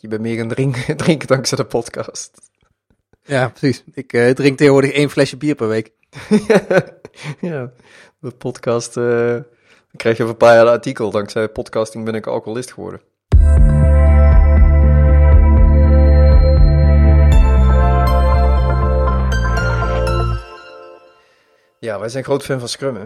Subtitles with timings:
[0.00, 2.30] je bent meer gaan drinken, drinken dankzij de podcast.
[3.22, 3.84] Ja, precies.
[3.92, 5.92] Ik uh, drink tegenwoordig één flesje bier per week.
[7.40, 7.72] ja,
[8.18, 8.96] de podcast.
[8.96, 9.36] Uh,
[9.90, 11.10] ik kreeg even een paar jaar een artikel.
[11.10, 13.00] Dankzij podcasting ben ik alcoholist geworden.
[21.78, 23.04] Ja, wij zijn groot fan van Scrum, hè?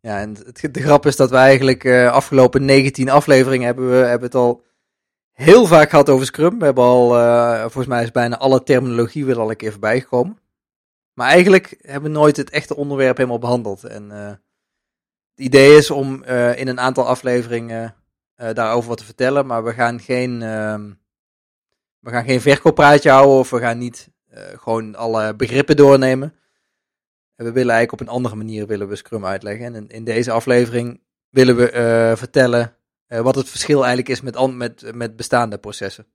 [0.00, 3.96] Ja, en het, de grap is dat we eigenlijk uh, afgelopen 19 afleveringen hebben we
[3.96, 4.64] hebben het al
[5.36, 6.58] heel vaak gehad over Scrum.
[6.58, 10.00] We hebben al, uh, volgens mij is bijna alle terminologie weer al een keer voorbij
[10.00, 10.38] gekomen.
[11.12, 13.84] Maar eigenlijk hebben we nooit het echte onderwerp helemaal behandeld.
[13.84, 16.24] En uh, het idee is om
[16.54, 17.94] in een aantal afleveringen
[18.36, 20.92] daarover wat te vertellen, maar we gaan geen, ehm,
[21.98, 26.34] we gaan geen verkooppraatje houden of we gaan niet gewoon alle begrippen doornemen.
[27.36, 29.74] En we willen eigenlijk op een andere manier willen we Scrum uitleggen.
[29.74, 32.76] En in deze aflevering willen we vertellen
[33.08, 36.06] uh, wat het verschil eigenlijk is met, met, met bestaande processen.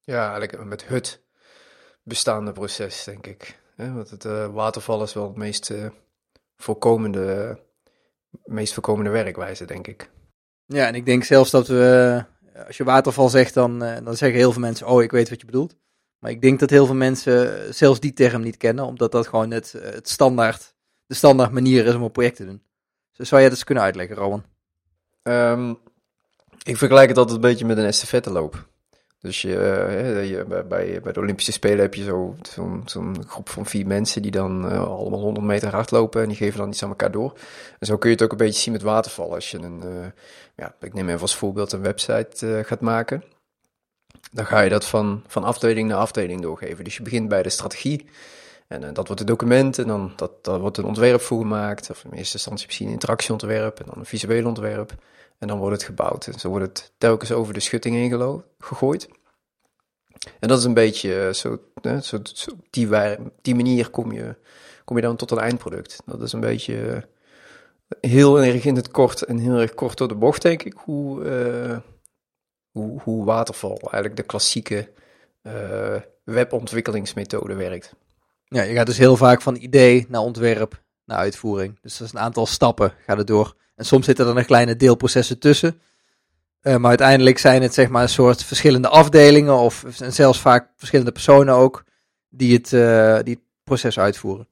[0.00, 1.22] Ja, eigenlijk met het
[2.02, 3.58] bestaande proces, denk ik.
[3.76, 5.72] Want het uh, waterval is wel het meest
[6.56, 7.58] voorkomende,
[8.44, 10.10] meest voorkomende werkwijze, denk ik.
[10.66, 12.24] Ja, en ik denk zelfs dat we,
[12.66, 15.46] als je waterval zegt, dan, dan zeggen heel veel mensen, oh, ik weet wat je
[15.46, 15.76] bedoelt.
[16.18, 19.50] Maar ik denk dat heel veel mensen zelfs die term niet kennen, omdat dat gewoon
[19.50, 20.74] het, het standaard,
[21.06, 22.62] de standaard manier is om een project te doen.
[23.12, 24.44] Dus zou jij dat eens kunnen uitleggen, Rowan?
[25.22, 25.78] Um,
[26.62, 28.68] ik vergelijk het altijd een beetje met een estafetteloop.
[29.20, 33.66] Dus je, uh, je, bij, bij de Olympische Spelen heb je zo'n zo groep van
[33.66, 36.88] vier mensen die dan uh, allemaal 100 meter hardlopen en die geven dan iets aan
[36.88, 37.38] elkaar door.
[37.78, 39.34] En zo kun je het ook een beetje zien met watervallen.
[39.34, 40.06] Als je een, uh,
[40.56, 43.22] ja, ik neem even als voorbeeld een website gaat maken
[44.30, 46.84] dan ga je dat van, van afdeling naar afdeling doorgeven.
[46.84, 48.06] Dus je begint bij de strategie.
[48.70, 51.90] En uh, dat wordt het document en dan dat, dat wordt een ontwerp voor gemaakt.
[51.90, 54.94] Of in eerste instantie misschien een interactieontwerp en dan een visueel ontwerp.
[55.38, 56.26] En dan wordt het gebouwd.
[56.26, 59.08] En zo wordt het telkens over de schutting heen gegooid.
[60.40, 64.36] En dat is een beetje uh, zo, uh, zo, zo die, manier kom je,
[64.84, 66.02] kom je dan tot een eindproduct.
[66.06, 67.08] Dat is een beetje
[68.00, 71.82] heel erg in het kort en heel erg kort door de bocht, denk ik, hoe,
[72.70, 74.92] hoe, hoe waterval, eigenlijk de klassieke
[76.24, 77.94] webontwikkelingsmethode werkt.
[78.54, 81.78] Ja, je gaat dus heel vaak van idee naar ontwerp naar uitvoering.
[81.82, 83.54] Dus dat is een aantal stappen, gaat het door.
[83.74, 85.80] En soms zitten er nog kleine deelprocessen tussen.
[86.62, 90.68] Uh, maar uiteindelijk zijn het zeg maar een soort verschillende afdelingen of en zelfs vaak
[90.76, 91.84] verschillende personen ook
[92.28, 94.48] die het, uh, die proces uitvoeren.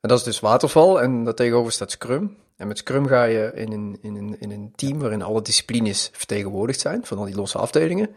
[0.00, 2.36] En dat is dus waterval en daartegenover staat Scrum.
[2.56, 6.10] En met Scrum ga je in een, in, een, in een team waarin alle disciplines
[6.12, 8.10] vertegenwoordigd zijn, van al die losse afdelingen,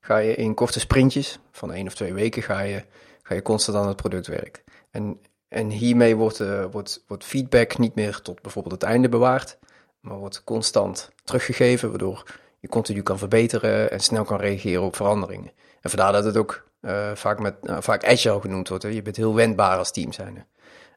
[0.00, 2.84] ga je in korte sprintjes van één of twee weken ga je,
[3.30, 4.62] ga je constant aan het product werken.
[4.90, 9.58] En, en hiermee wordt, uh, wordt, wordt feedback niet meer tot bijvoorbeeld het einde bewaard,
[10.00, 12.24] maar wordt constant teruggegeven, waardoor
[12.60, 15.52] je continu kan verbeteren en snel kan reageren op veranderingen.
[15.80, 18.82] En vandaar dat het ook uh, vaak, met, uh, vaak agile genoemd wordt.
[18.82, 18.88] Hè.
[18.88, 20.46] Je bent heel wendbaar als team zijn.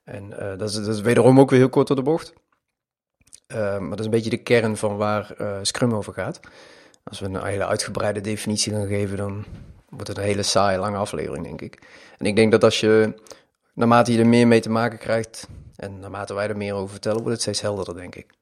[0.03, 2.33] En dat is, dat, is, wederom ook weer heel kort door de bocht.
[3.47, 6.39] Maar dat is een beetje de kern van waar Scrum over gaat.
[7.03, 9.45] Als we een hele uitgebreide definitie gaan geven, dan
[9.94, 11.81] wordt het een hele saaie, lange aflevering, denk ik.
[12.18, 13.14] En ik denk dat als je,
[13.74, 17.18] naarmate je er meer mee te maken krijgt, en naarmate wij er meer over vertellen,
[17.18, 18.34] wordt het steeds helderder, denk ik.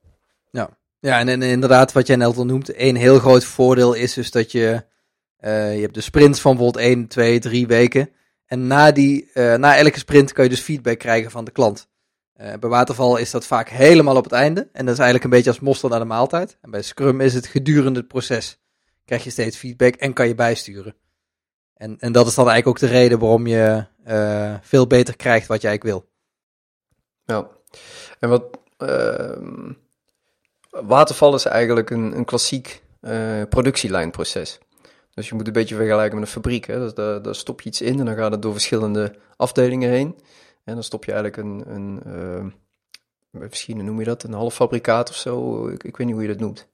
[0.52, 0.70] Ja,
[1.00, 4.52] ja en, inderdaad, wat jij net al noemt, een heel groot voordeel is dus dat
[4.52, 4.86] je,
[5.40, 8.10] uh, je hebt de sprints van bijvoorbeeld 1, 2, 3 weken.
[8.46, 11.90] En na, die, na elke sprint kan je dus feedback krijgen van de klant.
[12.42, 14.70] Uh, bij waterval is dat vaak helemaal op het einde.
[14.72, 16.58] En dat is eigenlijk een beetje als mosterd naar de maaltijd.
[16.62, 18.60] En bij Scrum is het gedurende het proces.
[19.06, 20.96] Krijg je steeds feedback en kan je bijsturen.
[21.82, 25.48] En, en dat is dan eigenlijk ook de reden waarom je uh, veel beter krijgt
[25.48, 26.10] wat eigenlijk wil.
[27.26, 27.48] Ja,
[28.20, 29.38] en wat uh,
[30.70, 34.60] waterval is eigenlijk een, een klassiek uh, productielijnproces.
[35.14, 36.68] Dus je moet een beetje vergelijken met een fabriek.
[36.68, 36.80] Hè?
[36.80, 40.16] Dus daar, stop je iets in en dan gaat het door verschillende afdelingen heen.
[40.64, 42.02] En dan stop je eigenlijk een, een
[43.32, 45.68] uh, misschien noem je dat, een halffabrikaat of zo.
[45.68, 46.68] Ik, ik, weet niet hoe je dat noemt.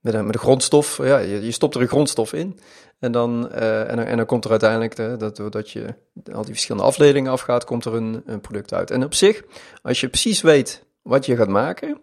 [0.00, 2.58] Met een, met grondstof, ja, je, je stopt er een grondstof in.
[2.98, 5.94] En dan, uh, en, dan, komt er uiteindelijk, hè, dat, doordat je
[6.32, 8.90] al die verschillende afdelingen afgaat, komt er een, een product uit.
[8.90, 9.44] En op zich,
[9.82, 12.00] als je precies weet wat je gaat maken,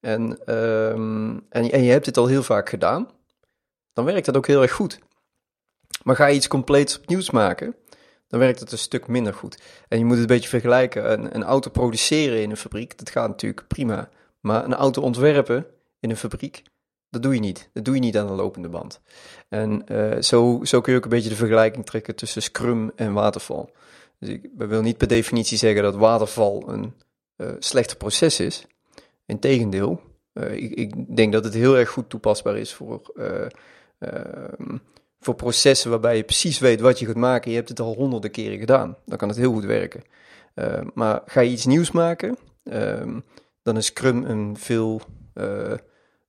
[0.00, 3.10] en, um, en, en je hebt dit al heel vaak gedaan,
[3.92, 4.98] dan werkt dat ook heel erg goed.
[6.02, 7.76] Maar ga je iets compleets opnieuws maken,
[8.28, 9.62] dan werkt het een stuk minder goed.
[9.88, 11.12] En je moet het een beetje vergelijken.
[11.12, 14.08] Een, een auto produceren in een fabriek, dat gaat natuurlijk prima.
[14.40, 15.66] Maar een auto ontwerpen
[16.00, 16.62] in een fabriek,
[17.16, 17.70] dat doe je niet.
[17.72, 19.00] Dat doe je niet aan de lopende band.
[19.48, 23.12] En uh, zo, zo kun je ook een beetje de vergelijking trekken tussen Scrum en
[23.12, 23.70] waterval.
[24.18, 26.94] Dus ik wil niet per definitie zeggen dat waterval een
[27.36, 28.66] uh, slechter proces is.
[29.26, 30.00] Integendeel,
[30.32, 33.12] uh, ik, ik denk dat het heel erg goed toepasbaar is voor
[33.98, 34.76] ehm,
[35.20, 37.50] voor processen waarbij je precies weet wat je gaat maken.
[37.50, 38.96] Je hebt het al honderden keren gedaan.
[39.06, 40.02] Dan kan het heel goed werken.
[40.94, 43.18] Maar ga je iets nieuws maken, ehm,
[43.66, 45.00] dan is Scrum een veel,
[45.34, 45.72] eh,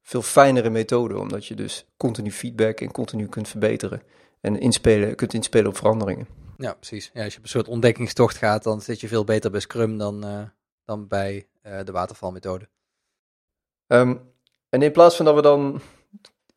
[0.07, 1.19] veel fijnere methode.
[1.19, 4.01] Omdat je dus continu feedback en continu kunt verbeteren.
[4.41, 6.27] En inspelen, kunt inspelen op veranderingen.
[6.57, 7.11] Ja, precies.
[7.13, 9.97] Ja, als je op een soort ontdekkingstocht gaat, dan zit je veel beter bij Scrum
[9.97, 10.41] dan, eh,
[10.85, 12.67] dan bij uh, de watervalmethode.
[13.87, 14.21] Um,
[14.69, 15.81] en in plaats van dat we dan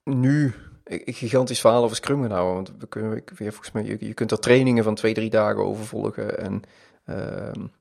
[0.04, 0.54] nu
[0.84, 4.14] een gigantisch verhaal over Scrum gaan houden, want we kunnen weer volgens mij, je, je
[4.14, 6.62] kunt er trainingen van twee, drie dagen over volgen en
[7.54, 7.72] um,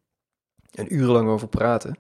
[0.72, 1.98] een uur lang over praten.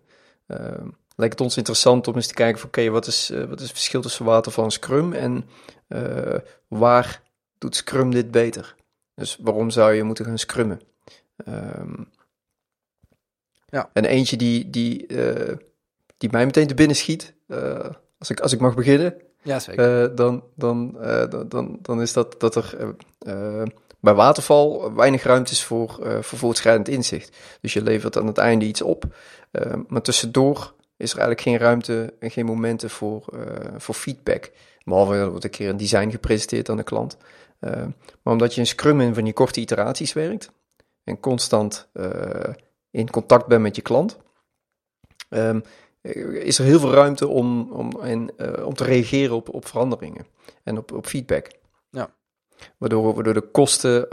[0.47, 3.59] Um, lijkt het ons interessant om eens te kijken van oké, wat, is, uh, wat
[3.59, 5.45] is het verschil tussen waterval en Scrum en
[5.87, 6.35] uh,
[6.67, 7.21] waar
[7.57, 8.75] doet Scrum dit beter?
[9.15, 10.81] Dus waarom zou je moeten gaan scrummen?
[11.47, 12.09] Um,
[13.65, 13.89] ja.
[13.93, 15.55] En eentje die, die, uh,
[16.17, 20.09] die mij meteen te binnen schiet, uh, als, ik, als ik mag beginnen, ja, zeker.
[20.09, 20.97] Uh, dan, dan,
[21.47, 22.95] dan, dan is dat dat er
[23.99, 27.37] bij waterval weinig ruimte is voor, voor voortschrijdend inzicht.
[27.61, 29.03] Dus je levert aan het einde iets op,
[29.87, 33.25] maar tussendoor is er eigenlijk geen ruimte en geen momenten voor,
[33.77, 34.51] voor feedback.
[34.83, 37.17] Behalve er wordt een keer een design gepresenteerd aan de klant.
[37.59, 37.71] Uh,
[38.23, 40.51] maar omdat je in Scrum in van die korte iteraties werkt
[41.03, 42.53] en constant uh,
[42.91, 44.17] in contact bent met je klant,
[45.29, 45.63] um,
[46.33, 50.25] is er heel veel ruimte om, om, en, uh, om te reageren op, op veranderingen
[50.63, 51.51] en op, op feedback.
[51.89, 52.13] Ja.
[52.77, 54.07] Waardoor, waardoor de kosten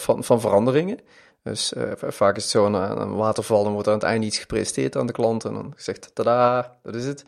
[0.00, 0.98] van, van veranderingen,
[1.42, 5.06] dus vaak is het zo een waterval, dan wordt aan het einde iets gepresenteerd aan
[5.06, 7.24] de klant en dan zegt tada, dat is het.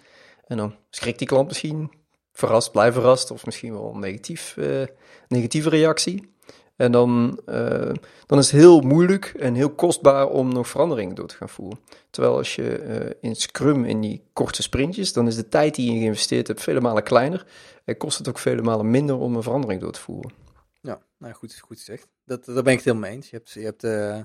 [0.47, 1.91] En dan schrikt die klant misschien
[2.33, 4.87] verrast, blij verrast, of misschien wel een negatief, uh,
[5.29, 6.33] negatieve reactie.
[6.77, 7.93] En dan, uh,
[8.27, 11.79] dan is het heel moeilijk en heel kostbaar om nog veranderingen door te gaan voeren.
[12.11, 15.99] Terwijl als je in Scrum, in die korte sprintjes, dan is de tijd die je
[15.99, 17.47] geïnvesteerd hebt vele malen kleiner.
[17.85, 20.33] En kost het ook vele malen minder om een verandering door te voeren.
[20.81, 22.09] Ja, nou goed, goed gezegd.
[22.25, 23.31] Dat, daar ben ik het helemaal mee eens.
[23.31, 24.21] Je hebt, je hebt uh,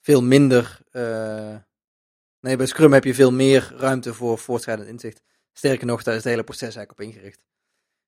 [0.00, 0.80] veel minder.
[2.40, 5.22] nee, bij Scrum heb je veel meer ruimte voor voortschrijdend inzicht.
[5.52, 7.44] Sterker nog, daar is het hele proces eigenlijk op ingericht.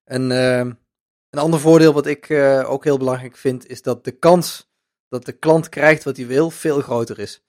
[0.05, 4.13] En uh, een ander voordeel wat ik uh, ook heel belangrijk vind, is dat de
[4.13, 4.73] kans
[5.09, 7.45] dat de klant krijgt wat hij wil, veel groter is.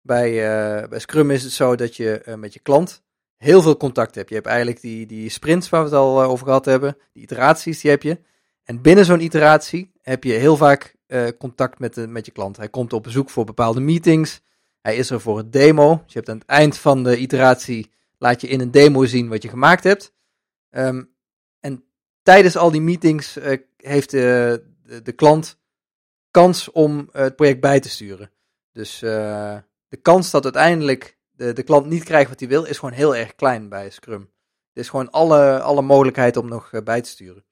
[0.00, 0.32] Bij,
[0.88, 3.02] bij Scrum is het zo dat je met je klant
[3.42, 4.28] heel veel contact hebt.
[4.28, 7.80] Je hebt eigenlijk die, die sprints waar we het al over gehad hebben, die iteraties,
[7.80, 8.20] die heb je.
[8.64, 10.96] En binnen zo'n iteratie heb je heel vaak
[11.38, 12.56] contact met, de, met je klant.
[12.56, 14.40] Hij komt op bezoek voor bepaalde meetings.
[14.82, 16.02] Hij is er voor een demo.
[16.04, 19.28] Dus je hebt aan het eind van de iteratie, laat je in een demo zien
[19.28, 20.14] wat je gemaakt hebt.
[20.70, 21.14] Um,
[21.60, 21.84] en
[22.22, 24.62] tijdens al die meetings uh, heeft de,
[25.02, 25.58] de, klant
[26.30, 28.30] kans om uh, het project bij te sturen.
[28.72, 32.94] Dus de kans dat uiteindelijk de, de klant niet krijgt wat hij wil, is gewoon
[32.94, 34.30] heel erg klein bij Scrum.
[34.72, 37.44] Er is gewoon alle, alle mogelijkheid om nog bij te sturen.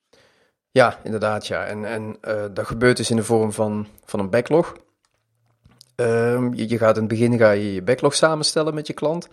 [0.70, 1.64] Ja, inderdaad, ja.
[1.64, 2.17] En, en
[2.55, 4.75] dat gebeurt dus in de vorm van, van een backlog.
[6.00, 9.28] Um, je, je, gaat in het begin ga je, je backlog samenstellen met je klant.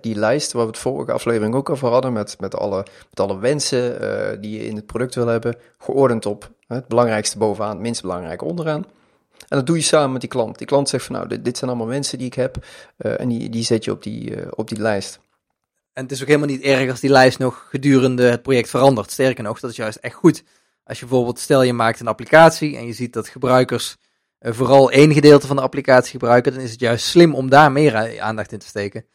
[0.00, 3.38] Die lijst waar we het vorige aflevering ook over hadden, met, met, alle, met alle
[3.38, 7.80] wensen uh, die je in het product wil hebben, geordend op het belangrijkste bovenaan, het
[7.80, 8.84] minst belangrijke onderaan.
[9.48, 10.58] En dat doe je samen met die klant.
[10.58, 12.56] Die klant zegt van nou, dit, zijn allemaal wensen die ik heb
[12.98, 15.20] uh, en die, die zet je op die, op die lijst.
[15.92, 19.10] En het is ook helemaal niet erg als die lijst nog gedurende het project verandert.
[19.10, 20.44] Sterker nog, dat is juist echt goed.
[20.86, 23.96] Als je bijvoorbeeld, stel je maakt een applicatie en je ziet dat gebruikers
[24.40, 27.72] uh, vooral één gedeelte van de applicatie gebruiken, dan is het juist slim om daar
[27.72, 29.06] meer aandacht in te steken.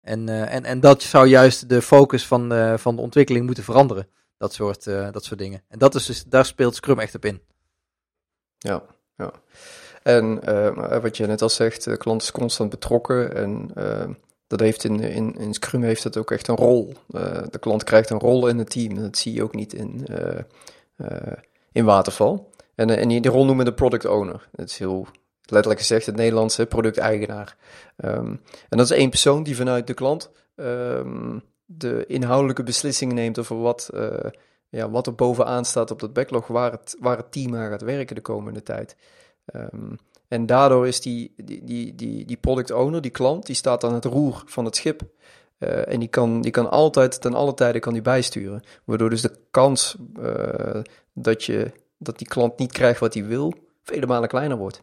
[0.00, 3.64] En, uh, en, en dat zou juist de focus van de, van de ontwikkeling moeten
[3.64, 4.08] veranderen.
[4.36, 5.62] Dat soort, dat soort dingen.
[5.68, 7.42] En dat is dus, daar speelt Scrum echt op in.
[8.58, 8.82] Ja,
[9.16, 9.32] ja.
[10.02, 10.40] En
[11.02, 13.70] wat je net al zegt, de klant is constant betrokken en
[14.46, 16.94] dat heeft in, in, in Scrum heeft het ook echt een rol.
[17.50, 18.94] de klant krijgt een rol in het team.
[18.94, 20.06] Dat zie je ook niet in,
[21.72, 22.50] in Waterval.
[22.74, 24.48] En, en die rol noemen de product owner.
[24.52, 25.06] Dat is heel
[25.42, 27.56] letterlijk gezegd het Nederlandse producteigenaar.
[27.96, 33.38] Um, en dat is één persoon die vanuit de klant um, de inhoudelijke beslissingen neemt
[33.38, 34.10] over wat, uh,
[34.68, 38.14] ja, wat er bovenaan staat op dat backlog, waar het, het team aan gaat werken
[38.14, 38.96] de komende tijd.
[39.54, 43.84] Um, en daardoor is die, die, die, die, die product owner, die klant, die staat
[43.84, 45.02] aan het roer van het schip.
[45.60, 48.62] Uh, en die kan, die kan altijd, ten alle tijde kan die bijsturen.
[48.84, 53.54] Waardoor dus de kans uh, dat je dat die klant niet krijgt wat hij wil,
[53.82, 54.82] vele malen kleiner wordt.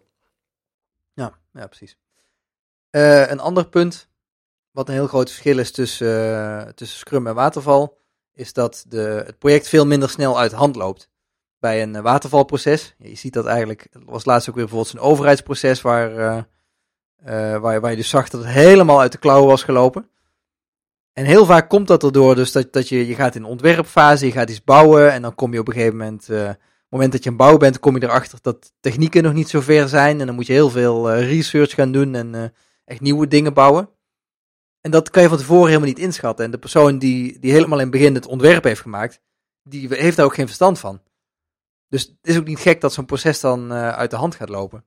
[1.13, 1.98] Ja, ja precies.
[2.91, 4.10] Uh, een ander punt,
[4.72, 7.98] wat een heel groot verschil is tussen, tussen Scrum en Waterval,
[8.34, 11.10] is dat de, het project veel minder snel uit de hand loopt.
[11.60, 16.13] Bij een watervalproces, je ziet dat eigenlijk, was laatst ook weer bijvoorbeeld een overheidsproces waar,
[17.62, 20.10] waar, waar je dus zag dat het helemaal uit de klauwen was gelopen.
[21.17, 24.31] En heel vaak komt dat erdoor, dus dat, dat je, je gaat in ontwerpfase, je
[24.31, 27.12] gaat iets bouwen en dan kom je op een gegeven moment, uh, op het moment
[27.12, 30.19] dat je aan bouwen bent, kom je erachter dat technieken nog niet zo ver zijn
[30.19, 32.43] en dan moet je heel veel uh, research gaan doen en uh,
[32.86, 33.89] echt nieuwe dingen bouwen.
[34.81, 36.45] En dat kan je van tevoren helemaal niet inschatten.
[36.45, 39.21] En de persoon die, die helemaal in het begin het ontwerp heeft gemaakt,
[39.63, 41.01] die heeft daar ook geen verstand van.
[41.88, 44.86] Dus het is ook niet gek dat zo'n proces dan uit de hand gaat lopen.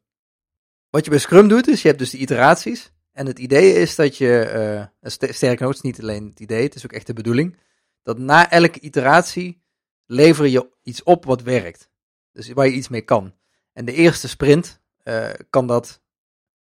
[0.91, 2.93] Wat je bij Scrum doet, is je hebt dus de iteraties.
[3.13, 6.63] En het idee is dat je, uh, sterker nog, het is niet alleen het idee,
[6.63, 7.57] het is ook echt de bedoeling,
[8.03, 9.63] dat na elke iteratie
[10.07, 11.91] lever je iets op wat werkt.
[12.33, 13.35] Dus waar je iets mee kan.
[13.73, 16.01] En de eerste sprint uh, kan dat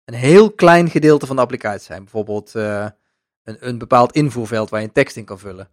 [0.05, 2.03] een heel klein gedeelte van de applicatie zijn.
[2.03, 2.89] Bijvoorbeeld uh,
[3.43, 5.71] een, een bepaald invoerveld waar je een tekst in kan vullen.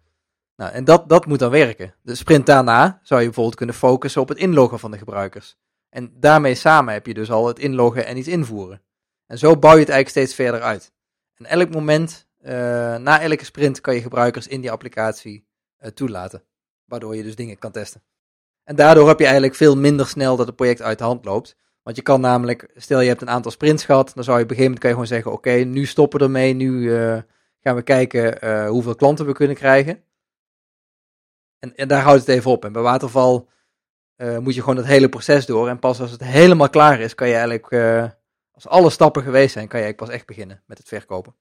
[0.56, 1.96] Nou, en dat, dat moet dan werken.
[2.02, 5.58] De sprint daarna zou je bijvoorbeeld kunnen focussen op het inloggen van de gebruikers.
[5.90, 8.82] En daarmee samen heb je dus al het inloggen en iets invoeren.
[9.28, 10.94] En zo bouw je het eigenlijk steeds verder uit.
[11.36, 12.50] En elk moment, uh,
[12.96, 15.48] na elke sprint, kan je gebruikers in die applicatie
[15.80, 16.44] uh, toelaten.
[16.86, 18.04] Waardoor je dus dingen kan testen.
[18.64, 21.56] En daardoor heb je eigenlijk veel minder snel dat het project uit de hand loopt.
[21.84, 24.50] Want je kan namelijk, stel je hebt een aantal sprints gehad, dan zou je op
[24.50, 27.18] een gegeven moment kan je gewoon zeggen, oké, nu stoppen we ermee, nu uh,
[27.60, 30.04] gaan we kijken hoeveel klanten we kunnen krijgen.
[31.60, 32.66] En, en, daar houdt het even op.
[32.66, 33.50] En bij waterval
[34.40, 35.70] moet je gewoon het hele proces door.
[35.70, 37.70] En pas als het helemaal klaar is, kan je eigenlijk
[38.56, 41.36] als alle stappen geweest zijn, kan jij pas echt beginnen met het verkopen.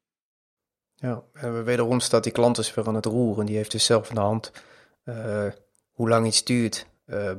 [0.94, 3.47] Ja, en wederom staat die klant dus weer aan het roeren.
[3.47, 4.52] Die heeft dus zelf in de hand
[5.04, 5.47] uh,
[5.90, 6.87] hoe lang iets duurt.
[7.06, 7.30] Uh,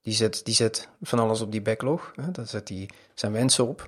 [0.00, 2.12] die, zet, die zet van alles op die backlog.
[2.14, 2.30] Hè?
[2.30, 3.86] Daar zet hij zijn wensen op.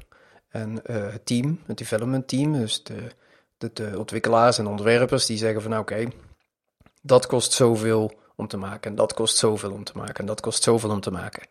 [0.49, 3.13] En uh, het team, het development team, dus de,
[3.73, 6.13] de, ontwikkelaars en ontwerpers, die zeggen van oké, okay,
[7.03, 8.91] dat kost zoveel om te maken.
[8.91, 10.15] En dat kost zoveel om te maken.
[10.15, 11.43] En dat kost zoveel om te maken.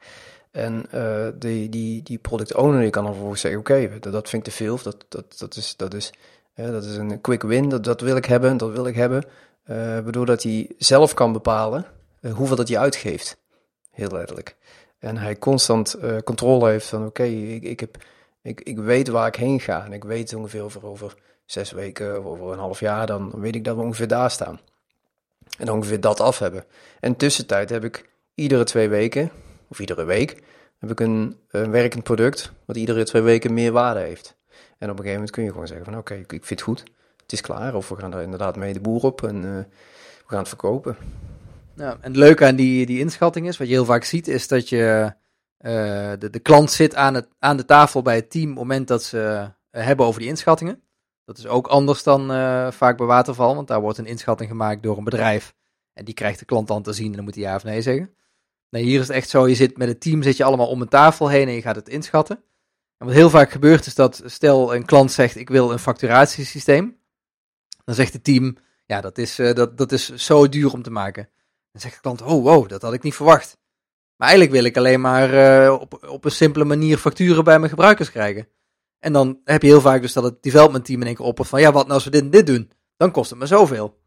[0.52, 4.30] En uh, die, die, die product owner die kan dan vervolgens zeggen, oké, dat, dat
[4.30, 6.14] vind ik te veel, dat, dat, dat, is, dat, is,
[6.56, 9.24] dat is een quick win, dat, dat wil ik hebben, dat wil ik hebben.
[9.70, 11.86] Uh, waardoor dat hij zelf kan bepalen
[12.34, 13.38] hoeveel dat hij uitgeeft,
[13.92, 14.56] heel letterlijk.
[15.00, 17.98] En hij constant controle heeft van, oké, ik, ik, heb,
[18.42, 19.86] ik, ik weet waar ik heen ga.
[19.86, 21.16] En ik weet ongeveer over, over
[21.46, 24.60] zes weken of over een half jaar, dan weet ik dat we ongeveer daar staan.
[25.58, 26.66] En ongeveer dat af hebben.
[27.00, 29.32] En tussentijd heb ik iedere twee weken
[29.70, 30.44] of iedere week,
[30.78, 34.38] heb ik een, werkend product wat iedere twee weken meer waarde heeft.
[34.78, 36.84] En op een gegeven moment kun je gewoon zeggen van oké, ik, vind het goed,
[37.22, 37.76] het is klaar.
[37.76, 40.98] Of we gaan er inderdaad mee de boer op en uh, we gaan het verkopen.
[41.76, 44.48] Ja, en het leuke aan die, die inschatting is, wat je heel vaak ziet, is
[44.48, 45.14] dat je
[45.60, 48.68] uh, de, de klant zit aan, het, aan de tafel bij het team op het
[48.68, 49.18] moment dat ze
[49.72, 50.82] uh, hebben over die inschattingen.
[51.26, 52.28] Dat is ook anders dan
[52.74, 55.54] vaak bij waterval, want daar wordt een inschatting gemaakt door een bedrijf.
[55.94, 57.82] En die krijgt de klant dan te zien en dan moet hij ja of nee
[57.82, 58.14] zeggen.
[58.70, 60.82] Nee, hier is het echt zo, je zit met het team, zit je allemaal om
[60.82, 62.44] een tafel heen en je gaat het inschatten.
[62.98, 66.98] En wat heel vaak gebeurt is dat, stel een klant zegt, ik wil een facturatiesysteem.
[67.86, 70.92] Dan zegt het team, ja, dat is, uh, dat, dat is zo duur om te
[70.92, 71.30] maken.
[71.72, 73.58] Dan zegt de klant, oh wow, dat had ik niet verwacht.
[74.16, 75.34] Maar eigenlijk wil ik alleen maar
[75.64, 78.48] uh, op, op een simpele manier facturen bij mijn gebruikers krijgen.
[79.00, 81.48] En dan heb je heel vaak dus dat het development team in één keer oppert
[81.48, 82.72] van, ja, wat nou als we dit en dit doen?
[82.98, 83.99] Dan kost het me zoveel.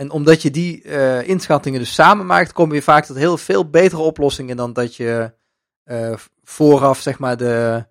[0.00, 3.70] En omdat je die uh, inschattingen dus samen maakt, kom je vaak tot heel veel
[3.70, 5.32] betere oplossingen dan dat je
[5.84, 7.84] uh, vooraf zeg maar de,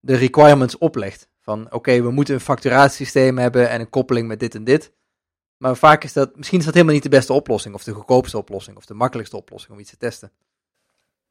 [0.00, 1.28] de requirements oplegt.
[1.40, 4.92] Van oké, we moeten een facturatiesysteem hebben en een koppeling met dit en dit.
[5.56, 8.38] Maar vaak is dat, misschien is dat helemaal niet de beste oplossing, of de goedkoopste
[8.38, 10.32] oplossing, of de makkelijkste oplossing om iets te testen.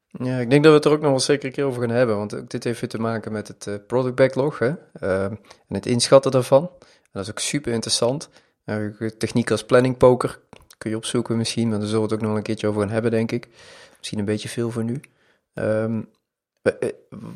[0.06, 1.90] Ja, ik denk dat we het er ook nog wel zeker een keer over gaan
[1.90, 4.72] hebben, want dit heeft weer te maken met het uh, product backlog hè?
[5.00, 6.62] Uh, en het inschatten daarvan.
[6.80, 8.28] En dat is ook super interessant.
[8.66, 10.40] Uh, techniek als planning poker
[10.78, 12.90] kun je opzoeken misschien, maar daar zullen we het ook nog een keertje over gaan
[12.90, 13.48] hebben, denk ik.
[13.98, 15.00] Misschien een beetje veel voor nu.
[15.54, 16.08] Um,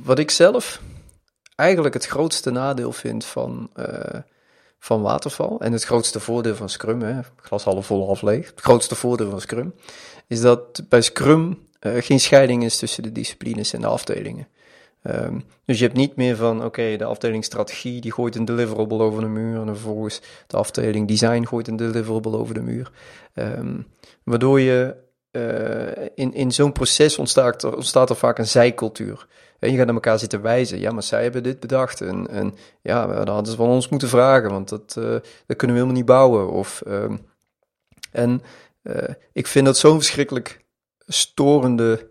[0.02, 0.80] wat ik zelf
[1.54, 4.20] eigenlijk het grootste nadeel vind van, uh,
[4.78, 8.60] van waterval en het grootste voordeel van Scrum, hè, glas half vol, half leeg, het
[8.60, 9.74] grootste voordeel van Scrum,
[10.26, 14.48] is dat bij Scrum uh, geen scheiding is tussen de disciplines en de afdelingen.
[15.02, 18.98] Um, dus je hebt niet meer van, oké, de afdeling strategie die gooit een deliverable
[18.98, 22.90] over de muur en vervolgens de afdeling design gooit een deliverable over de muur.
[23.34, 23.86] Um,
[24.24, 24.96] waardoor je
[25.32, 29.26] uh, in, in zo'n proces ontstaat er, ontstaat er vaak een zijcultuur.
[29.58, 30.80] En je gaat naar elkaar zitten wijzen.
[30.80, 32.00] Ja, maar zij hebben dit bedacht.
[32.00, 35.04] En, en ja, dan hadden ze van ons moeten vragen, want dat, uh,
[35.46, 36.50] dat kunnen we helemaal niet bouwen.
[36.50, 37.26] Of, um,
[38.12, 38.42] en
[38.82, 38.94] uh,
[39.32, 40.64] ik vind dat zo'n verschrikkelijk
[41.06, 42.10] storende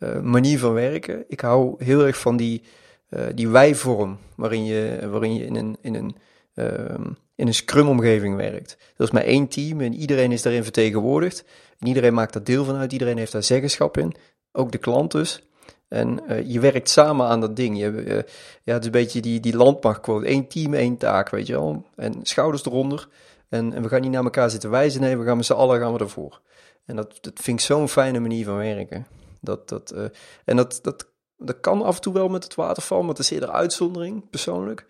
[0.00, 1.24] uh, manier van werken.
[1.28, 2.62] Ik hou heel erg van die,
[3.10, 6.16] uh, die wij-vorm, waarin je, waarin je in een, in een,
[6.54, 8.76] uh, in een scrum-omgeving werkt.
[8.96, 11.44] Er is maar één team en iedereen is daarin vertegenwoordigd.
[11.78, 14.14] En iedereen maakt daar deel van uit, iedereen heeft daar zeggenschap in.
[14.52, 15.48] Ook de klant dus.
[15.88, 17.78] En uh, je werkt samen aan dat ding.
[17.78, 18.24] Je,
[18.62, 20.30] ja, het is een beetje die, die landmachtquote.
[20.30, 21.86] Eén team, één taak, weet je wel.
[21.96, 23.08] En schouders eronder.
[23.48, 25.80] En, en we gaan niet naar elkaar zitten wijzen, nee, we gaan met z'n allen
[25.80, 26.40] gaan we ervoor.
[26.84, 29.06] En dat, dat vind ik zo'n fijne manier van werken.
[29.40, 30.04] Dat, dat, uh,
[30.44, 31.06] en dat, dat,
[31.36, 34.86] dat kan af en toe wel met het waterval, maar het is eerder uitzondering, persoonlijk.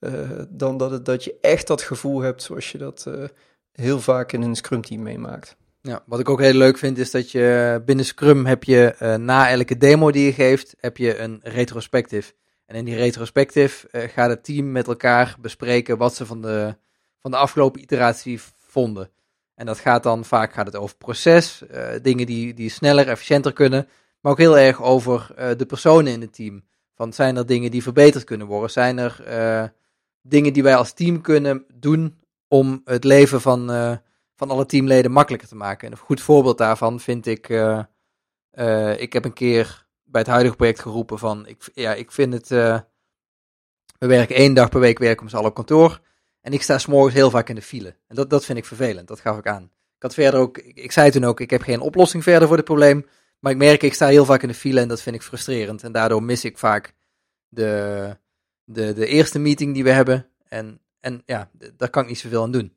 [0.00, 3.24] Uh, dan dat, het, dat je echt dat gevoel hebt zoals je dat uh,
[3.72, 5.56] heel vaak in een Scrum team meemaakt.
[5.80, 9.50] Ja, wat ik ook heel leuk vind is dat je binnen Scrum heb je na
[9.50, 12.32] elke demo die je geeft, heb je een retrospective.
[12.66, 16.76] En in die retrospective gaat het team met elkaar bespreken wat ze van de,
[17.20, 19.10] van de afgelopen iteratie vonden.
[19.54, 23.52] En dat gaat dan vaak gaat het over proces, uh, dingen die, die sneller, efficiënter
[23.52, 23.88] kunnen,
[24.20, 26.64] maar ook heel erg over de personen in het team.
[26.94, 28.70] Van zijn er dingen die verbeterd kunnen worden?
[28.70, 29.22] Zijn er
[30.22, 32.18] dingen die wij als team kunnen doen
[32.48, 33.70] om het leven van
[34.36, 35.86] van alle teamleden makkelijker te maken.
[35.86, 37.48] En een goed voorbeeld daarvan vind ik,
[38.96, 42.48] ik heb een keer bij het huidige project geroepen van, ik, ja, ik vind het,
[42.48, 42.86] we
[43.98, 46.00] werken één dag per week werken we z'n allen op kantoor.
[46.44, 47.96] En ik sta s'morgens heel vaak in de file.
[48.06, 49.62] En dat, dat vind ik vervelend, dat gaf ik aan.
[49.96, 52.64] Ik had verder ook, ik, zei toen ook, ik heb geen oplossing verder voor dit
[52.64, 53.06] probleem.
[53.38, 55.82] Maar ik merk, ik sta heel vaak in de file en dat vind ik frustrerend.
[55.82, 56.94] En daardoor mis ik vaak
[57.48, 58.16] de,
[58.64, 60.26] de, de eerste meeting die we hebben.
[60.48, 62.74] En, en ja, daar kan ik niet zoveel aan doen.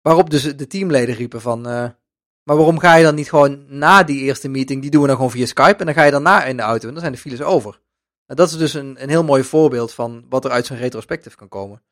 [0.00, 1.88] Waarop dus de teamleden riepen van, uh,
[2.42, 5.16] maar waarom ga je dan niet gewoon na die eerste meeting, die doen we dan
[5.16, 7.18] gewoon via Skype en dan ga je daarna in de auto en dan zijn de
[7.18, 7.80] files over.
[8.26, 11.36] En dat is dus een, een heel mooi voorbeeld van wat er uit zo'n retrospective
[11.36, 11.82] kan komen.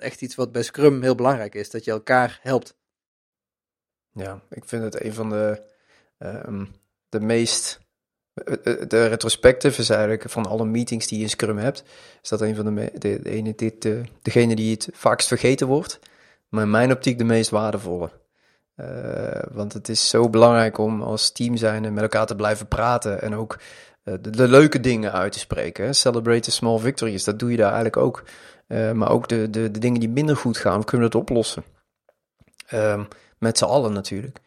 [0.00, 2.76] Echt iets wat bij Scrum heel belangrijk is, dat je elkaar helpt.
[4.12, 5.62] Ja, ik vind het een van de,
[6.18, 6.74] um,
[7.08, 7.84] de meest
[8.88, 11.84] de retrospective is eigenlijk van alle meetings die je in Scrum hebt,
[12.22, 15.98] is dat een van de, de, ene, dit, de, degene die het vaakst vergeten wordt
[16.48, 18.10] maar in mijn optiek de meest waardevolle.
[19.50, 23.22] Want het is zo belangrijk om als team zijn en met elkaar te blijven praten
[23.22, 23.58] en ook
[24.06, 25.94] de, de, leuke dingen uit te spreken.
[25.94, 28.24] Celebrate small victories, dat doe je daar eigenlijk ook.
[28.68, 31.64] Uh, maar ook de, de, de dingen die minder goed gaan, kunnen we dat oplossen?
[32.72, 33.08] Um,
[33.38, 34.38] met z'n allen natuurlijk.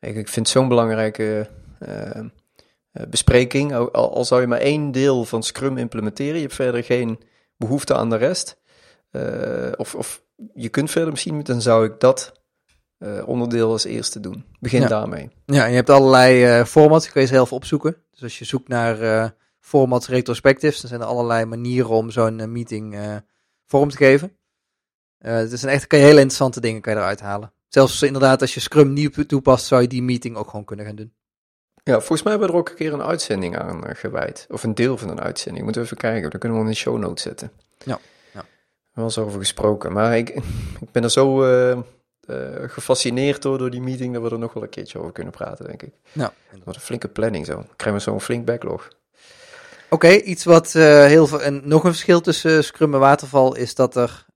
[0.00, 1.48] Ik, ik vind zo'n belangrijke
[3.08, 3.74] bespreking.
[3.74, 7.20] Al, zou je maar één deel van Scrum implementeren, je hebt verder geen
[7.56, 8.60] behoefte aan de rest.
[9.76, 10.22] of, of
[10.54, 12.32] je kunt verder misschien dan zou ik dat
[12.98, 14.44] uh, onderdeel als eerste doen.
[14.60, 14.88] Begin ja.
[14.88, 15.30] daarmee.
[15.44, 17.96] Ja, je hebt allerlei uh, formats, kun je zelf opzoeken.
[18.10, 19.28] Dus als je zoekt naar uh,
[19.60, 22.98] formats retrospectives, dan zijn er allerlei manieren om zo'n meeting
[23.66, 24.36] vorm te geven.
[25.18, 27.52] het is een echt, kan je hele interessante dingen kan je eruit halen.
[27.68, 30.96] Zelfs inderdaad, als je Scrum nieuw toepast, zou je die meeting ook gewoon kunnen gaan
[30.96, 31.12] doen.
[31.82, 34.46] Ja, volgens mij hebben we er ook een keer een uitzending aan gewijd.
[34.50, 35.64] Of een deel van een uitzending.
[35.64, 36.30] Moeten we even kijken.
[36.30, 37.50] Dan kunnen we hem in de show notes zetten.
[37.84, 38.00] Ja
[38.98, 39.92] wel eens over gesproken.
[39.92, 40.28] Maar ik,
[40.84, 41.78] ik ben er zo uh,
[42.66, 45.66] gefascineerd door, door die meeting dat we er nog wel een keertje over kunnen praten,
[45.66, 45.94] denk ik.
[46.12, 46.32] Ja.
[46.64, 47.54] Wat een flinke planning zo.
[47.54, 48.88] Dan krijgen we zo'n flink backlog.
[49.90, 51.42] Oké, okay, iets wat uh, heel veel.
[51.42, 54.26] En nog een verschil tussen Scrum en Waterval is dat er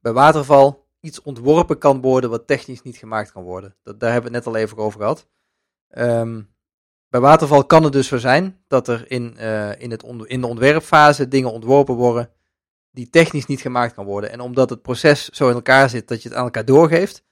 [0.00, 3.76] bij Waterval iets ontworpen kan worden wat technisch niet gemaakt kan worden.
[3.82, 5.26] Dat, daar hebben we het net al even over gehad.
[5.98, 6.56] Um,
[7.08, 9.36] bij Waterval kan het dus zo zijn dat er in,
[9.78, 12.30] in, het in de ontwerpfase dingen ontworpen worden
[12.90, 14.30] die technisch niet gemaakt kan worden.
[14.30, 17.22] En omdat het proces zo in elkaar zit dat je het aan elkaar doorgeeft,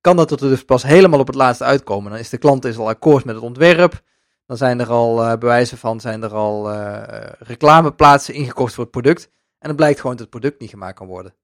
[0.00, 2.10] kan dat er dus pas helemaal op het laatste uitkomen.
[2.10, 4.02] Dan is de klant is al akkoord met het ontwerp.
[4.46, 7.02] Dan zijn er al uh, bewijzen van, zijn er al uh,
[7.38, 9.30] reclameplaatsen ingekocht voor het product.
[9.58, 11.34] En dan blijkt gewoon dat het product niet gemaakt kan worden.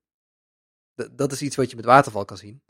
[1.13, 2.63] Dat is iets wat je met waterval kan zien.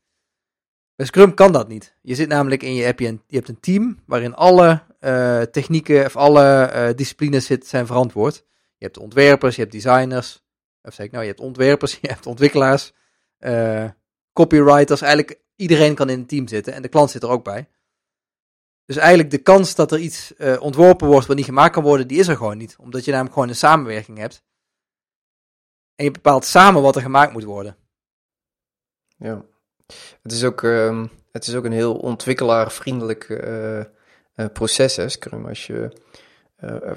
[0.97, 1.97] Bij Scrum kan dat niet.
[2.03, 6.05] Je zit namelijk in je, heb je, je hebt een team waarin alle uh, technieken
[6.05, 8.45] of alle disciplines zit, zijn verantwoord.
[8.77, 10.46] Je hebt ontwerpers, je hebt designers,
[10.87, 12.93] of zeg ik nou, je hebt ontwerpers, je hebt ontwikkelaars,
[13.39, 13.91] uh,
[14.33, 15.01] copywriters.
[15.01, 17.69] Eigenlijk iedereen kan in een team zitten en de klant zit er ook bij.
[18.85, 22.09] Dus eigenlijk de kans dat er iets uh, ontworpen wordt wat niet gemaakt kan worden,
[22.09, 22.77] die is er gewoon niet.
[22.79, 24.45] Omdat je namelijk gewoon een samenwerking hebt.
[25.95, 27.77] En je bepaalt samen wat er gemaakt moet worden.
[29.17, 29.45] Ja,
[30.23, 33.85] het is ook, uh, het is ook een heel ontwikkelaarvriendelijk uh,
[34.53, 35.47] proces, hè, Scrum.
[35.47, 36.01] Als je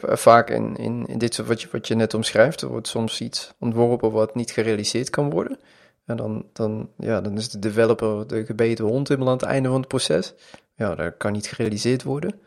[0.02, 3.22] vaak in, in, in dit soort wat je, wat je net omschrijft, er wordt soms
[3.22, 5.60] iets ontworpen wat niet gerealiseerd kan worden.
[6.06, 9.70] En dan, dan, ja, dan is de developer de gebeten hond helemaal aan het einde
[9.70, 10.34] van het proces.
[10.76, 12.40] Ja, dat kan niet gerealiseerd worden.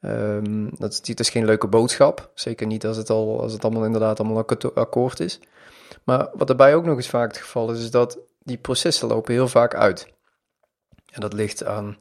[0.00, 2.30] Um, dat, is, dat geen leuke boodschap.
[2.34, 5.40] Zeker niet als het, al, als het allemaal inderdaad allemaal akkoord is.
[6.04, 9.32] Maar wat daarbij ook nog eens vaak het geval is, is dat die processen lopen
[9.32, 10.12] heel vaak uit.
[11.10, 11.96] En dat ligt aan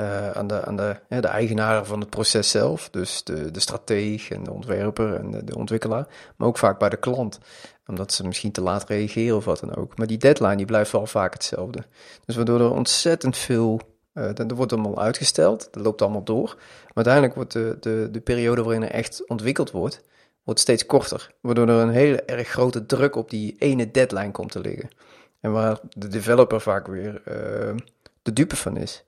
[0.00, 3.60] uh, aan, de, aan de, ja, de eigenaren van het proces zelf, dus de, de
[3.60, 7.38] strateeg en de ontwerper en de, ontwikkelaar, maar ook vaak bij de klant,
[7.86, 9.98] omdat ze misschien te laat reageren of wat dan ook.
[9.98, 11.84] Maar die deadline die blijft wel vaak hetzelfde.
[12.24, 13.80] Dus waardoor er ontzettend veel,
[14.14, 16.54] uh, wordt allemaal uitgesteld, dat loopt allemaal door,
[16.94, 20.02] maar uiteindelijk wordt de, de, de periode waarin er echt ontwikkeld wordt,
[20.44, 24.50] wordt steeds korter, waardoor er een hele erg grote druk op die ene deadline komt
[24.50, 24.90] te liggen.
[25.40, 27.76] En waar de developer vaak weer uh,
[28.22, 29.04] de dupe van is.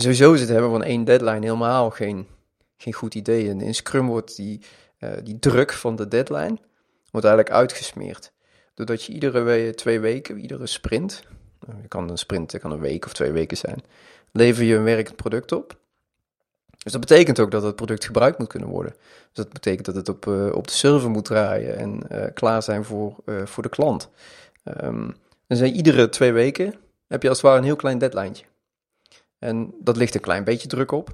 [0.00, 2.26] Sowieso is het hebben van één deadline helemaal geen,
[2.76, 3.48] geen goed idee.
[3.48, 4.60] En in Scrum wordt die,
[4.98, 6.58] uh, die druk van de deadline
[7.10, 8.32] wordt eigenlijk uitgesmeerd.
[8.74, 11.24] Doordat je iedere we twee weken, iedere sprint,
[11.66, 13.82] nou, je kan een sprint, het kan een week of twee weken zijn,
[14.32, 15.78] lever je een werkend product op.
[16.78, 18.92] Dus dat betekent ook dat het product gebruikt moet kunnen worden.
[18.92, 22.02] Dus dat betekent dat het op, uh, op de server moet draaien en
[22.34, 24.08] klaar zijn voor, voor de klant.
[24.82, 25.14] Um,
[25.46, 26.74] zijn iedere twee weken
[27.06, 28.34] heb je als het ware een heel klein deadline.
[29.40, 31.08] En dat ligt een klein beetje druk op,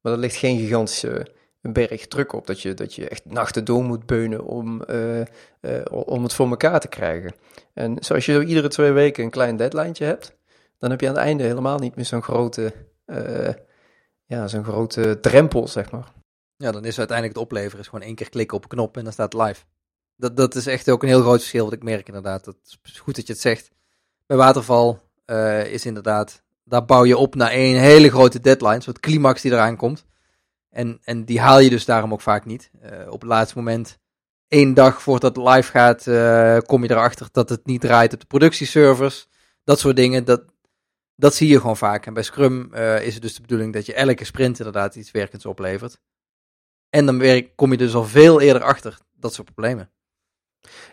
[0.00, 2.46] maar dat ligt geen gigantische berg druk op.
[2.46, 4.82] Dat je, dat je echt nachten door moet beunen om,
[5.90, 7.34] om het voor elkaar te krijgen.
[7.74, 10.36] En zoals je zo iedere twee weken een klein deadline hebt,
[10.78, 12.72] dan heb je aan het einde helemaal niet meer zo'n grote
[14.26, 16.12] ja, zo'n grote drempel, zeg maar.
[16.56, 19.04] Ja, dan is uiteindelijk het opleveren is gewoon één keer klikken op een knop en
[19.04, 19.64] dan staat live.
[20.16, 22.44] Dat, dat is echt ook een heel groot verschil wat ik merk inderdaad.
[22.44, 23.70] Dat is goed dat je het zegt.
[24.26, 25.02] Bij waterval
[25.64, 29.76] is inderdaad, daar bouw je op naar één hele grote deadline, soort climax die eraan
[29.76, 30.04] komt.
[30.70, 32.70] En, en die haal je dus daarom ook vaak niet.
[32.82, 33.98] Uh, op het laatste moment,
[34.48, 38.20] één dag voordat het live gaat, uh, kom je erachter dat het niet draait op
[38.20, 39.28] de productieservers.
[39.64, 40.42] Dat soort dingen, dat,
[41.14, 42.06] dat zie je gewoon vaak.
[42.06, 45.10] En bij Scrum uh, is het dus de bedoeling dat je elke sprint inderdaad iets
[45.10, 46.00] werkends oplevert.
[46.90, 49.90] En dan kom je dus al veel eerder achter dat soort problemen.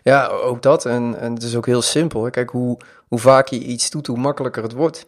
[0.02, 0.86] Ja, ook dat.
[0.86, 2.30] En, en het is ook heel simpel.
[2.30, 5.06] Kijk, hoe, hoe vaak je iets doet, hoe makkelijker het wordt.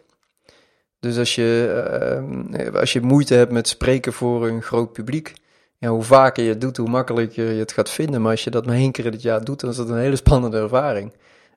[0.99, 5.33] Dus als je, uh, als je moeite hebt met spreken voor een groot publiek,
[5.77, 8.21] ja, hoe vaker je het doet, hoe makkelijker je het gaat vinden.
[8.21, 9.97] Maar als je dat maar één keer in het jaar doet, dan is dat een
[9.97, 11.13] hele spannende ervaring.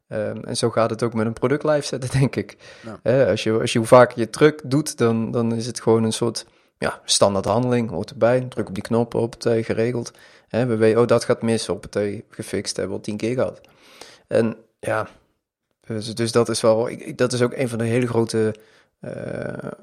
[0.08, 2.56] Um, en zo gaat het ook met een product live zetten, denk ik.
[3.02, 3.24] Ja.
[3.24, 6.12] als, je, als je hoe vaker je truck doet, dan, dan is het gewoon een
[6.12, 6.46] soort
[6.78, 7.90] ja, standaard handeling.
[7.90, 10.12] Hoort erbij, druk op die knop, op het geregeld.
[10.48, 13.34] He, we weten, oh dat gaat mis, op het gefixt, hebben we al tien keer
[13.34, 13.60] gehad.
[14.26, 15.08] En ja,
[15.86, 18.54] dus, dus dat is wel, ik, dat is ook een van de hele grote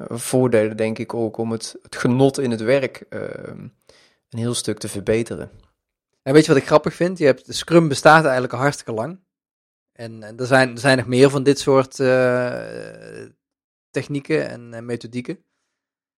[0.09, 3.21] voordelen, denk ik ook, om het, het genot in het werk uh,
[4.29, 5.51] een heel stuk te verbeteren.
[6.21, 7.17] En weet je wat ik grappig vind?
[7.17, 9.19] Je hebt, de Scrum bestaat eigenlijk al hartstikke lang.
[9.91, 13.25] En, en er, zijn, er zijn nog meer van dit soort uh,
[13.89, 15.43] technieken en, en, methodieken.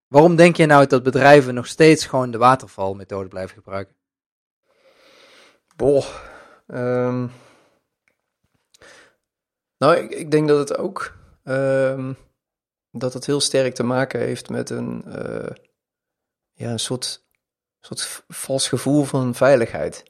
[0.08, 3.96] Waarom denk je nou dat bedrijven nog steeds gewoon de watervalmethode blijven gebruiken?
[5.76, 6.06] Boah.
[6.68, 7.32] Um,
[9.78, 12.18] nou, ik, ik, denk dat het ook um,
[12.92, 15.50] dat het heel sterk te maken heeft met een, uh,
[16.54, 17.26] ja, een soort,
[17.80, 20.04] soort vals gevoel van veiligheid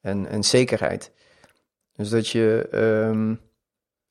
[0.00, 1.12] en, en zekerheid.
[1.92, 3.40] Dus dat je, um,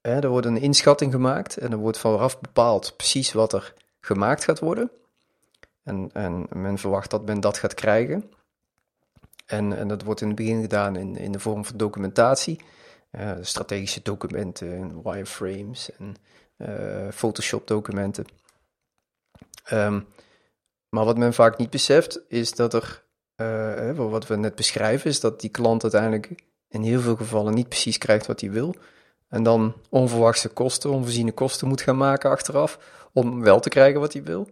[0.02, 4.44] hè, er wordt een inschatting gemaakt en er wordt vooraf bepaald precies wat er gemaakt
[4.44, 4.92] gaat worden.
[5.84, 8.32] En, en men verwacht dat men dat gaat krijgen.
[9.46, 12.62] En, en dat wordt in het begin gedaan in, in de vorm van documentatie.
[13.12, 16.16] Uh, strategische documenten, wireframes en
[17.12, 18.26] Photoshop documenten.
[19.72, 20.08] Um,
[20.90, 23.04] maar wat men vaak niet beseft is dat er,
[23.36, 27.70] uh, wat we net beschrijven, is dat die klant uiteindelijk in heel veel gevallen niet
[27.70, 28.76] precies krijgt wat hij wil.
[29.28, 32.80] En dan onverwachte kosten, onvoorziene kosten moet gaan maken achteraf
[33.14, 34.50] om wel te krijgen wat hij wil.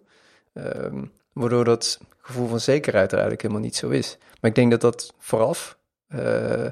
[0.53, 4.17] Um, waardoor dat gevoel van zekerheid er eigenlijk helemaal niet zo is.
[4.39, 5.77] Maar ik denk dat dat vooraf,
[6.09, 6.67] uh,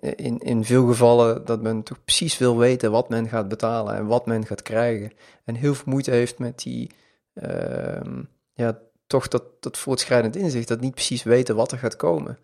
[0.00, 4.06] in, in veel gevallen, dat men toch precies wil weten wat men gaat betalen en
[4.06, 5.12] wat men gaat krijgen.
[5.44, 6.90] En heel veel moeite heeft met die,
[7.34, 12.38] uh, ja, toch dat, dat voortschrijdend inzicht, dat niet precies weten wat er gaat komen.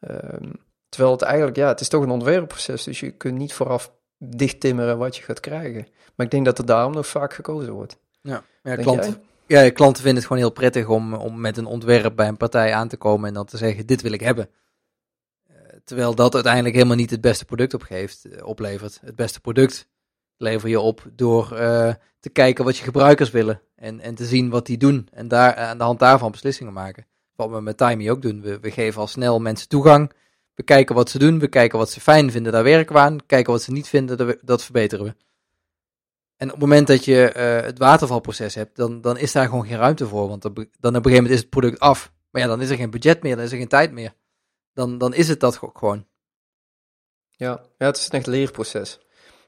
[0.00, 0.52] Um,
[0.92, 4.60] Terwijl het eigenlijk, ja, het is toch een ontwerpproces, dus je kunt niet vooraf dicht
[4.60, 5.86] timmeren wat je gaat krijgen.
[6.14, 7.98] Maar ik denk dat er daarom nog vaak gekozen wordt.
[8.20, 12.16] Ja, ja, klanten, ja klanten vinden het gewoon heel prettig om, om met een ontwerp
[12.16, 14.48] bij een partij aan te komen en dan te zeggen, dit wil ik hebben.
[15.84, 18.98] Terwijl dat uiteindelijk helemaal niet het beste product opgeeft, uh, oplevert.
[19.04, 19.88] Het beste product
[20.36, 24.50] lever je op door uh, te kijken wat je gebruikers willen en, en te zien
[24.50, 27.06] wat die doen en daar, aan de hand daarvan beslissingen maken.
[27.36, 28.40] Wat we met Timey ook doen.
[28.40, 30.12] We, we geven al snel mensen toegang
[30.54, 33.26] we kijken wat ze doen, we kijken wat ze fijn vinden, daar werken we aan.
[33.26, 35.14] Kijken wat ze niet vinden, dat verbeteren we.
[36.36, 37.14] En op het moment dat je
[37.64, 40.28] het watervalproces hebt, dan, dan is daar gewoon geen ruimte voor.
[40.28, 42.12] Want dan, dan op een gegeven moment is het product af.
[42.30, 44.14] Maar ja, dan is er geen budget meer, dan is er geen tijd meer.
[44.72, 46.06] Dan, dan is het dat gewoon.
[47.28, 49.00] Ja, ja het is een echt leerproces.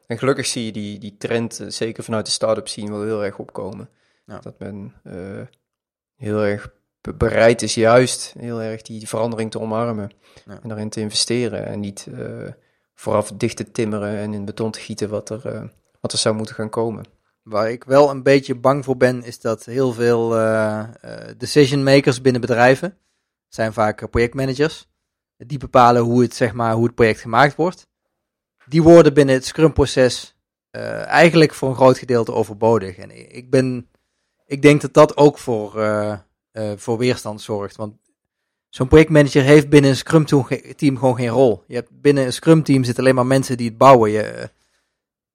[0.07, 3.25] En gelukkig zie je die, die trend, uh, zeker vanuit de start-up scene, wel heel
[3.25, 3.89] erg opkomen.
[4.27, 4.39] Ja.
[4.39, 5.47] Dat men uh,
[6.17, 6.73] heel erg
[7.13, 10.11] bereid is juist heel erg die verandering te omarmen
[10.45, 10.61] ja.
[10.63, 12.49] en daarin te investeren en niet uh,
[12.95, 15.65] vooraf dicht te timmeren en in beton te gieten wat er, uh,
[16.01, 17.05] wat er zou moeten gaan komen.
[17.43, 20.85] Waar ik wel een beetje bang voor ben, is dat heel veel uh,
[21.39, 22.99] decision makers binnen bedrijven
[23.49, 24.89] zijn vaak projectmanagers.
[25.37, 27.87] Die bepalen hoe het, zeg maar, hoe het project gemaakt wordt.
[28.67, 30.37] Die worden binnen het Scrum-proces
[30.77, 32.97] uh, eigenlijk voor een groot gedeelte overbodig.
[32.97, 33.89] En ik ben,
[34.47, 36.19] ik denk dat dat ook voor, uh,
[36.53, 37.77] uh, voor weerstand zorgt.
[37.77, 37.97] Want
[38.69, 40.25] zo'n projectmanager heeft binnen een Scrum
[40.77, 41.65] team gewoon geen rol.
[41.67, 44.11] Je hebt binnen een Scrum team zitten alleen maar mensen die het bouwen.
[44.11, 44.51] Je,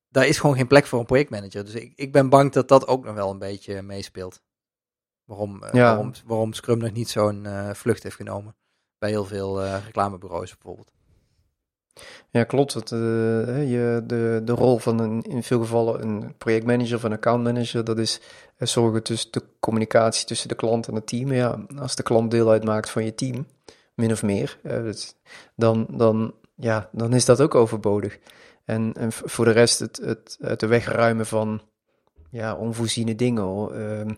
[0.09, 1.65] daar is gewoon geen plek voor een projectmanager.
[1.65, 4.41] Dus ik, ik ben bang dat dat ook nog wel een beetje meespeelt.
[5.23, 5.71] Waarom, ja.
[5.71, 8.55] waarom, waarom Scrum nog niet zo'n vlucht heeft genomen.
[8.99, 10.91] Bij heel veel reclamebureaus bijvoorbeeld.
[12.29, 12.73] Ja, klopt.
[12.73, 12.99] Het, uh,
[13.71, 17.97] je, de, de rol van een, in veel gevallen een projectmanager of een accountmanager, dat
[17.97, 18.21] is
[18.57, 21.31] uh, zorgen tussen de communicatie tussen de klant en het team.
[21.31, 23.47] Ja, als de klant deel uitmaakt van je team,
[23.93, 24.93] min of meer, uh,
[25.55, 28.19] dan, dan, ja, dan is dat ook overbodig.
[28.65, 31.61] En, en voor de rest het, het uit de weg ruimen van
[32.31, 33.69] ja, onvoorziene dingen.
[33.73, 34.13] Ehm,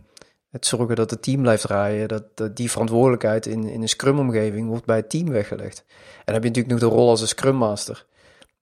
[0.52, 4.86] het zorgen dat het team blijft draaien, dat, die verantwoordelijkheid in, in een scrum-omgeving wordt
[4.86, 5.84] bij het team weggelegd.
[5.88, 8.06] En dan heb je natuurlijk nog de rol als een scrum master,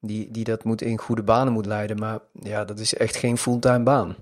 [0.00, 1.98] die, die dat moet in goede banen moet leiden.
[1.98, 4.16] Maar ja, dat is echt geen fulltime baan.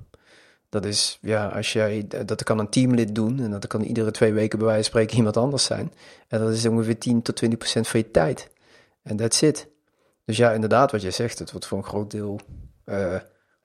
[0.68, 4.32] Dat is, ja, als jij, dat kan een teamlid doen en dat kan iedere twee
[4.32, 5.92] weken bij wijze van spreken iemand anders zijn.
[6.28, 8.50] En dat is ongeveer 10 tot 20 procent van je tijd.
[9.02, 9.68] En that's it.
[10.24, 12.40] Dus ja, inderdaad, wat je zegt, het wordt voor een groot deel
[12.86, 13.14] uh,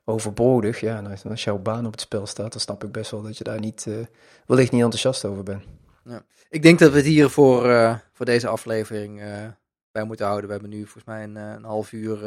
[0.06, 0.80] overbodig.
[0.80, 3.38] Ja, en als, jouw baan op het spel staat, dan snap ik best wel dat
[3.38, 4.06] je daar niet, uh,
[4.46, 5.64] wellicht niet enthousiast over bent.
[6.04, 6.26] Ja.
[6.50, 9.48] Ik denk dat we het hier voor, uh, voor deze aflevering uh,
[9.92, 10.46] bij moeten houden.
[10.46, 12.24] We hebben nu volgens mij een, een half uur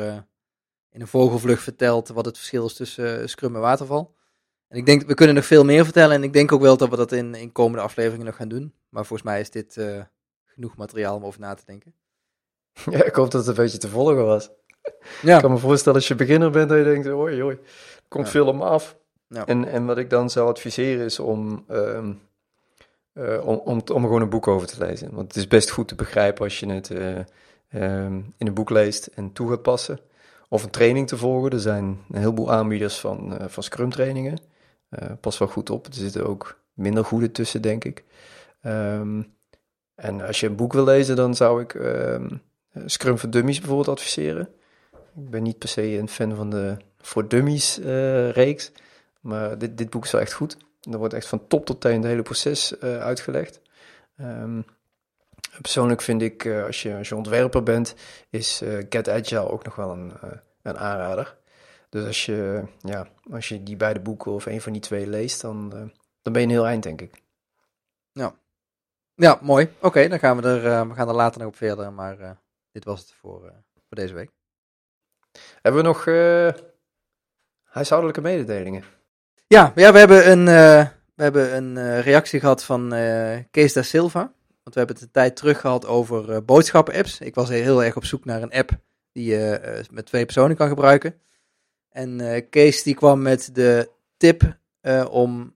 [0.90, 4.14] in een vogelvlucht verteld wat het verschil is tussen Scrum en Waterval.
[4.68, 6.88] En ik denk, we kunnen nog veel meer vertellen en ik denk ook wel dat
[6.88, 8.74] we dat in, in komende afleveringen nog gaan doen.
[8.88, 9.78] Maar volgens mij is dit
[10.44, 11.94] genoeg materiaal om over na te denken.
[12.90, 14.50] Ja, ik hoop dat het een beetje te volgen was.
[15.22, 15.34] Ja.
[15.34, 17.58] Ik kan me voorstellen als je beginner bent dat je denkt, hoi hoi,
[18.08, 18.96] komt veel om af.
[19.28, 19.46] Ja.
[19.46, 22.20] En, en wat ik dan zou adviseren is om, um,
[23.14, 25.14] uh, om, om, om gewoon een boek over te lezen.
[25.14, 27.18] Want het is best goed te begrijpen als je het uh,
[28.04, 30.00] um, in een boek leest en toe gaat passen.
[30.48, 31.50] Of een training te volgen.
[31.50, 34.38] Er zijn een heleboel aanbieders van, uh, van Scrum trainingen.
[35.20, 35.86] pas wel goed op.
[35.86, 38.04] Er zitten ook minder goede tussen, denk ik.
[38.66, 39.34] Um,
[39.94, 41.80] en als je een boek wil lezen, dan zou ik
[42.86, 44.48] Scrum voor Dummies bijvoorbeeld adviseren.
[45.16, 48.72] Ik ben niet per se een fan van de voor dummies uh, reeks,
[49.20, 50.56] maar dit, dit boek is wel echt goed.
[50.90, 53.60] Er wordt echt van top tot teen het hele proces uh, uitgelegd.
[54.20, 54.64] Um,
[55.60, 57.94] persoonlijk vind ik, uh, als, je, als je ontwerper bent,
[58.30, 60.12] is Get Agile ook nog wel een,
[60.62, 61.36] een aanrader.
[61.88, 65.40] Dus als je, ja, als je die beide boeken of een van die twee leest,
[65.40, 65.68] dan,
[66.22, 67.22] dan ben je een heel eind, denk ik.
[68.12, 68.34] Ja,
[69.14, 69.72] ja mooi.
[69.80, 72.38] Oké, dan gaan we er, we gaan er later nog op verder, maar
[72.72, 73.40] dit was het voor,
[73.88, 74.30] voor deze week.
[75.62, 76.48] Hebben we nog uh,
[77.62, 78.84] huishoudelijke mededelingen?
[79.46, 82.88] Ja, ja we hebben een, uh, we hebben een uh, reactie gehad van
[83.50, 84.20] Kees da Silva.
[84.62, 87.20] Want we hebben het een tijd terug gehad over boodschappen-apps.
[87.20, 88.70] Ik was heel erg op zoek naar een app
[89.12, 91.14] die je met twee personen kan gebruiken.
[91.90, 94.58] En Kees die kwam met de tip
[95.10, 95.54] om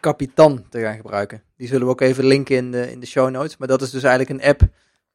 [0.00, 1.42] Kapitan te gaan gebruiken.
[1.56, 3.56] Die zullen we ook even linken in de, in de show notes.
[3.56, 4.60] Maar dat is dus eigenlijk een app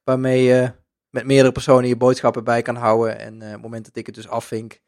[0.04, 0.72] waarmee je
[1.10, 3.18] met meerdere personen je boodschappen bij kan houden.
[3.18, 4.80] En uh, op het moment dat ik het dus afvink,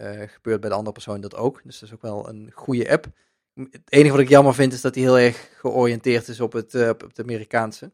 [0.00, 1.60] uh, gebeurt bij de andere persoon dat ook.
[1.64, 3.06] Dus dat is ook wel een goede app.
[3.54, 6.74] Het enige wat ik jammer vind is dat die heel erg georiënteerd is op het,
[6.74, 7.92] uh, op het Amerikaanse.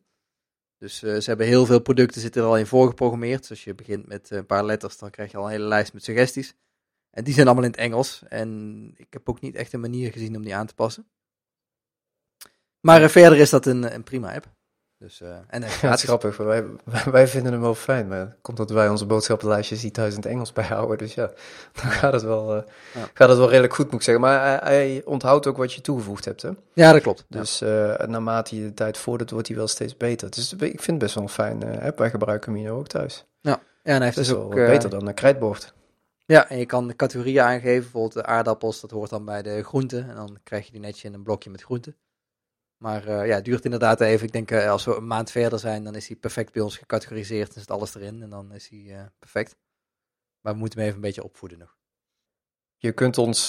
[0.79, 3.41] Dus ze hebben heel veel producten zitten er al in voorgeprogrammeerd.
[3.41, 5.93] Dus als je begint met een paar letters, dan krijg je al een hele lijst
[5.93, 6.55] met suggesties.
[7.11, 8.23] En die zijn allemaal in het Engels.
[8.29, 11.07] En ik heb ook niet echt een manier gezien om die aan te passen.
[12.81, 14.53] Maar verder is dat een, een prima app.
[15.03, 16.65] Dus, uh, en ja, is grappig, wij,
[17.05, 20.27] wij vinden hem wel fijn, maar komt dat wij onze boodschappenlijstjes die thuis in het
[20.27, 20.99] Engels bijhouden.
[20.99, 21.27] Dus ja,
[21.83, 22.63] dan gaat het wel, uh,
[22.95, 23.09] ja.
[23.15, 24.25] gaat het wel redelijk goed, moet ik zeggen.
[24.25, 26.51] Maar hij, hij, onthoudt ook wat je toegevoegd hebt, hè?
[26.73, 27.25] Ja, dat klopt.
[27.29, 30.31] Dus uh, naarmate je de tijd vordert, wordt hij wel steeds beter.
[30.31, 31.99] Dus ik vind het best wel een fijn app.
[31.99, 33.25] Wij gebruiken hem hier ook thuis.
[33.41, 34.55] Ja, ja en hij heeft dus ook...
[34.55, 35.75] beter dan een krijtbord.
[36.27, 37.83] Ja, en je kan de categorieën aangeven.
[37.83, 40.09] Bijvoorbeeld de aardappels, dat hoort dan bij de groenten.
[40.09, 41.97] En dan krijg je die netje in een blokje met groenten.
[42.83, 44.27] Maar uh, ja, het duurt inderdaad even.
[44.27, 46.77] Ik denk uh, als we een maand verder zijn, dan is hij perfect bij ons
[46.77, 47.53] gecategoriseerd.
[47.53, 49.57] Dan zit alles erin en dan is hij uh, perfect.
[50.41, 51.77] Maar we moeten hem even een beetje opvoeden nog.
[52.77, 53.49] Je kunt ons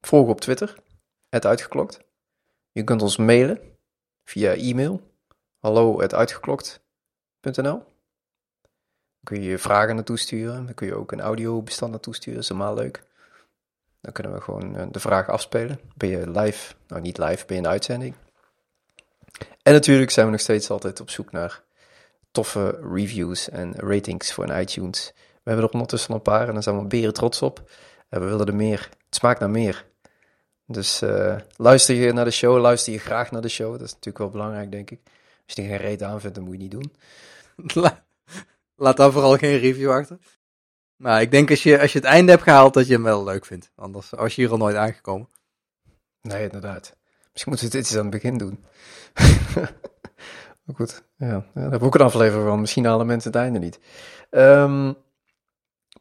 [0.00, 0.78] volgen op Twitter,
[1.28, 2.00] het uitgeklokt.
[2.72, 3.60] Je kunt ons mailen
[4.24, 5.00] via e-mail,
[5.58, 7.82] hallo uitgeklokt.nl.
[9.22, 10.64] Kun je je vragen naartoe sturen.
[10.64, 13.07] Dan kun je ook een audiobestand naartoe sturen, dat is helemaal leuk.
[14.00, 15.80] Dan kunnen we gewoon eh, de vraag afspelen.
[15.94, 16.74] Ben je live?
[16.86, 18.14] Nou, niet live, ben je in de uitzending?
[19.62, 21.62] En natuurlijk zijn we nog steeds altijd op zoek naar
[22.30, 25.12] toffe reviews en ratings voor een iTunes.
[25.14, 27.70] We hebben er ondertussen een paar en daar zijn we beren trots op.
[28.08, 28.88] En we willen er meer.
[29.04, 29.86] Het smaakt naar meer.
[30.66, 33.72] Dus uh, luister je naar de show, luister je graag naar de show.
[33.72, 35.00] Dat is natuurlijk wel belangrijk, denk ik.
[35.46, 36.92] Als je er geen reet aan vindt, dan moet je niet doen.
[38.76, 40.18] Laat dan vooral geen review achter.
[40.98, 43.24] Maar ik denk als je, als je het einde hebt gehaald, dat je hem wel
[43.24, 43.70] leuk vindt.
[43.76, 45.28] Anders was je hier al nooit aangekomen.
[46.22, 46.96] Nee, inderdaad.
[47.32, 48.64] Misschien moeten we dit eens aan het begin doen.
[50.64, 51.46] maar goed, ja.
[51.54, 51.68] ja.
[51.68, 52.60] Daar we ook een aflevering van.
[52.60, 53.78] Misschien halen mensen het einde niet.
[54.30, 54.96] Um,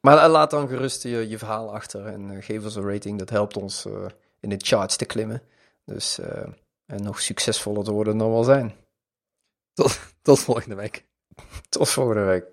[0.01, 3.19] maar laat dan gerust je, je verhaal achter en uh, geef ons een rating.
[3.19, 4.05] Dat helpt ons uh,
[4.39, 5.41] in de charts te klimmen.
[5.85, 6.47] Dus, uh,
[6.85, 8.75] en nog succesvoller te worden dan we al zijn.
[9.73, 11.05] Tot, tot volgende week.
[11.69, 12.45] Tot volgende week.